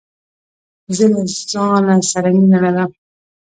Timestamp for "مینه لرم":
2.37-2.91